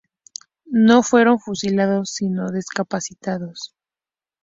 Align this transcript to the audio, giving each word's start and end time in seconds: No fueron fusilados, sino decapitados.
No 0.65 1.03
fueron 1.03 1.37
fusilados, 1.39 2.09
sino 2.15 2.49
decapitados. 2.49 3.75